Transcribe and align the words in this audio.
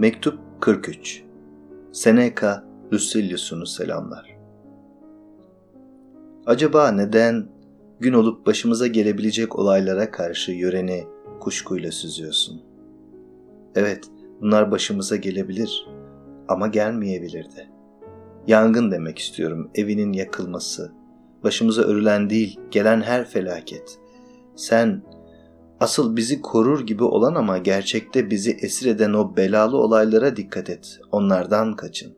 Mektup 0.00 0.38
43 0.60 1.22
Seneca 1.92 2.64
Lucilius'unu 2.92 3.66
selamlar. 3.66 4.36
Acaba 6.46 6.90
neden 6.90 7.48
gün 7.98 8.12
olup 8.12 8.46
başımıza 8.46 8.86
gelebilecek 8.86 9.58
olaylara 9.58 10.10
karşı 10.10 10.52
yöreni 10.52 11.06
kuşkuyla 11.40 11.92
süzüyorsun? 11.92 12.62
Evet, 13.74 14.04
bunlar 14.40 14.70
başımıza 14.70 15.16
gelebilir 15.16 15.86
ama 16.48 16.66
gelmeyebilirdi. 16.66 17.70
Yangın 18.46 18.90
demek 18.90 19.18
istiyorum, 19.18 19.70
evinin 19.74 20.12
yakılması, 20.12 20.92
başımıza 21.44 21.82
örülen 21.82 22.30
değil, 22.30 22.60
gelen 22.70 23.00
her 23.00 23.24
felaket. 23.24 23.98
Sen 24.56 25.02
asıl 25.80 26.16
bizi 26.16 26.42
korur 26.42 26.86
gibi 26.86 27.04
olan 27.04 27.34
ama 27.34 27.58
gerçekte 27.58 28.30
bizi 28.30 28.50
esir 28.50 28.86
eden 28.86 29.12
o 29.12 29.36
belalı 29.36 29.76
olaylara 29.76 30.36
dikkat 30.36 30.70
et, 30.70 31.00
onlardan 31.12 31.76
kaçın. 31.76 32.12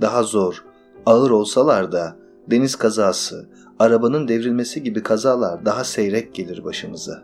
Daha 0.00 0.22
zor, 0.22 0.64
ağır 1.06 1.30
olsalar 1.30 1.92
da 1.92 2.16
deniz 2.50 2.76
kazası, 2.76 3.48
arabanın 3.78 4.28
devrilmesi 4.28 4.82
gibi 4.82 5.02
kazalar 5.02 5.64
daha 5.64 5.84
seyrek 5.84 6.34
gelir 6.34 6.64
başımıza. 6.64 7.22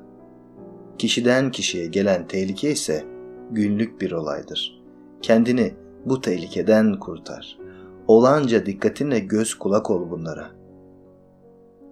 Kişiden 0.99 1.51
kişiye 1.51 1.87
gelen 1.87 2.27
tehlike 2.27 2.71
ise 2.71 3.05
günlük 3.51 4.01
bir 4.01 4.13
olaydır. 4.13 4.83
Kendini 5.23 5.75
bu 6.05 6.21
tehlikeden 6.21 6.99
kurtar. 6.99 7.59
Olanca 8.09 8.67
dikkatinle 8.67 9.19
göz 9.19 9.55
kulak 9.55 9.91
ol 9.91 10.11
bunlara. 10.11 10.51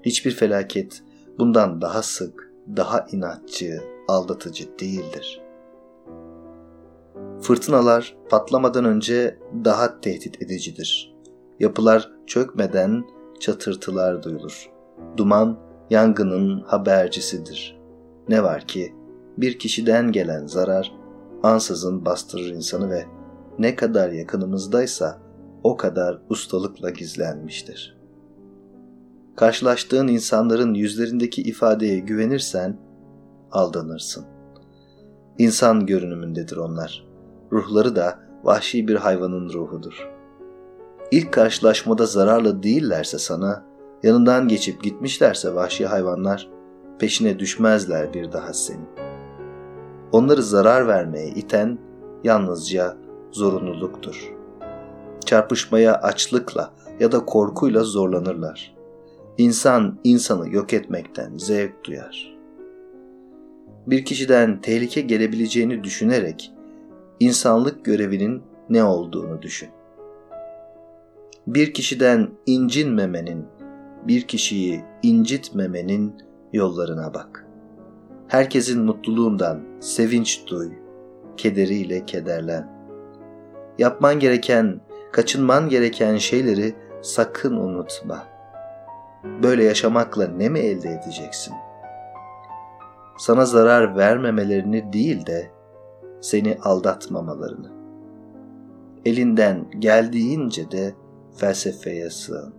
Hiçbir 0.02 0.30
felaket 0.30 1.02
bundan 1.38 1.80
daha 1.80 2.02
sık, 2.02 2.49
daha 2.76 3.06
inatçı, 3.12 3.82
aldatıcı 4.08 4.78
değildir. 4.78 5.42
Fırtınalar 7.40 8.16
patlamadan 8.30 8.84
önce 8.84 9.38
daha 9.64 10.00
tehdit 10.00 10.42
edicidir. 10.42 11.16
Yapılar 11.60 12.12
çökmeden 12.26 13.04
çatırtılar 13.40 14.22
duyulur. 14.22 14.70
Duman 15.16 15.58
yangının 15.90 16.60
habercisidir. 16.60 17.80
Ne 18.28 18.42
var 18.42 18.66
ki 18.66 18.94
bir 19.36 19.58
kişiden 19.58 20.12
gelen 20.12 20.46
zarar 20.46 20.92
ansızın 21.42 22.04
bastırır 22.04 22.50
insanı 22.50 22.90
ve 22.90 23.06
ne 23.58 23.76
kadar 23.76 24.10
yakınımızdaysa 24.10 25.18
o 25.62 25.76
kadar 25.76 26.22
ustalıkla 26.28 26.90
gizlenmiştir. 26.90 27.99
Karşılaştığın 29.40 30.08
insanların 30.08 30.74
yüzlerindeki 30.74 31.42
ifadeye 31.42 31.98
güvenirsen 31.98 32.76
aldanırsın. 33.52 34.24
İnsan 35.38 35.86
görünümündedir 35.86 36.56
onlar. 36.56 37.06
Ruhları 37.52 37.96
da 37.96 38.18
vahşi 38.44 38.88
bir 38.88 38.96
hayvanın 38.96 39.52
ruhudur. 39.52 40.10
İlk 41.10 41.32
karşılaşmada 41.32 42.06
zararlı 42.06 42.62
değillerse 42.62 43.18
sana, 43.18 43.64
yanından 44.02 44.48
geçip 44.48 44.82
gitmişlerse 44.82 45.54
vahşi 45.54 45.86
hayvanlar, 45.86 46.48
peşine 46.98 47.38
düşmezler 47.38 48.14
bir 48.14 48.32
daha 48.32 48.52
senin. 48.52 48.88
Onları 50.12 50.42
zarar 50.42 50.88
vermeye 50.88 51.28
iten 51.28 51.78
yalnızca 52.24 52.96
zorunluluktur. 53.32 54.34
Çarpışmaya 55.24 55.94
açlıkla 55.94 56.70
ya 57.00 57.12
da 57.12 57.24
korkuyla 57.24 57.84
zorlanırlar. 57.84 58.79
İnsan 59.40 59.98
insanı 60.04 60.54
yok 60.54 60.72
etmekten 60.72 61.36
zevk 61.36 61.84
duyar. 61.84 62.38
Bir 63.86 64.04
kişiden 64.04 64.60
tehlike 64.60 65.00
gelebileceğini 65.00 65.84
düşünerek 65.84 66.52
insanlık 67.20 67.84
görevinin 67.84 68.42
ne 68.70 68.84
olduğunu 68.84 69.42
düşün. 69.42 69.68
Bir 71.46 71.74
kişiden 71.74 72.28
incinmemenin, 72.46 73.46
bir 74.08 74.22
kişiyi 74.22 74.84
incitmemenin 75.02 76.14
yollarına 76.52 77.14
bak. 77.14 77.46
Herkesin 78.28 78.82
mutluluğundan 78.82 79.60
sevinç 79.80 80.46
duy, 80.46 80.68
kederiyle 81.36 82.06
kederlen. 82.06 82.68
Yapman 83.78 84.20
gereken, 84.20 84.80
kaçınman 85.12 85.68
gereken 85.68 86.16
şeyleri 86.16 86.74
sakın 87.02 87.56
unutma. 87.56 88.39
Böyle 89.24 89.64
yaşamakla 89.64 90.26
ne 90.26 90.48
mi 90.48 90.58
elde 90.58 90.90
edeceksin? 90.90 91.54
Sana 93.18 93.44
zarar 93.44 93.96
vermemelerini 93.96 94.92
değil 94.92 95.26
de 95.26 95.50
seni 96.20 96.58
aldatmamalarını. 96.62 97.70
Elinden 99.04 99.70
geldiğince 99.78 100.70
de 100.70 100.94
felsefeye 101.36 102.10
sığın. 102.10 102.54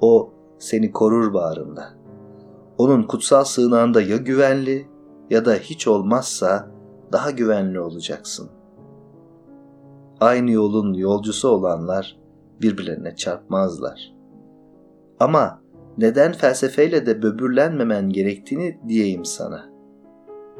O 0.00 0.32
seni 0.58 0.92
korur 0.92 1.34
bağrında. 1.34 1.88
Onun 2.78 3.02
kutsal 3.02 3.44
sığınağında 3.44 4.02
ya 4.02 4.16
güvenli 4.16 4.88
ya 5.30 5.44
da 5.44 5.54
hiç 5.54 5.88
olmazsa 5.88 6.70
daha 7.12 7.30
güvenli 7.30 7.80
olacaksın. 7.80 8.50
Aynı 10.20 10.50
yolun 10.50 10.94
yolcusu 10.94 11.48
olanlar 11.48 12.18
birbirlerine 12.60 13.16
çarpmazlar. 13.16 14.14
Ama 15.22 15.60
neden 15.98 16.32
felsefeyle 16.32 17.06
de 17.06 17.22
böbürlenmemen 17.22 18.10
gerektiğini 18.10 18.78
diyeyim 18.88 19.24
sana. 19.24 19.64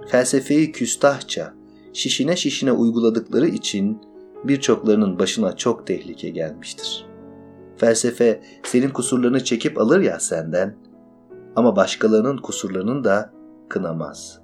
Felsefeyi 0.07 0.73
küstahça, 0.73 1.55
şişine 1.93 2.37
şişine 2.37 2.73
uyguladıkları 2.73 3.47
için 3.47 4.03
birçoklarının 4.45 5.19
başına 5.19 5.57
çok 5.57 5.87
tehlike 5.87 6.29
gelmiştir. 6.29 7.07
Felsefe 7.77 8.41
senin 8.63 8.91
kusurlarını 8.91 9.45
çekip 9.45 9.79
alır 9.79 10.01
ya 10.01 10.21
senden 10.21 10.77
ama 11.57 11.77
başkalarının 11.77 12.37
kusurlarını 12.37 13.05
da 13.05 13.33
kınamaz. 13.69 14.41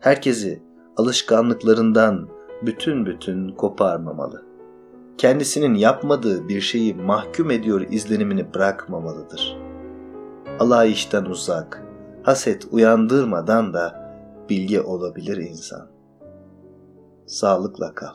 Herkesi 0.00 0.62
alışkanlıklarından 0.96 2.28
bütün 2.62 3.06
bütün 3.06 3.48
koparmamalı. 3.48 4.51
Kendisinin 5.18 5.74
yapmadığı 5.74 6.48
bir 6.48 6.60
şeyi 6.60 6.94
mahkum 6.94 7.50
ediyor 7.50 7.80
izlenimini 7.90 8.54
bırakmamalıdır. 8.54 9.56
Allah 10.58 10.84
işten 10.84 11.24
uzak, 11.24 11.82
haset 12.22 12.66
uyandırmadan 12.70 13.74
da 13.74 14.14
bilgi 14.50 14.80
olabilir 14.80 15.36
insan. 15.36 15.88
Sağlıkla 17.26 17.94
kal. 17.94 18.14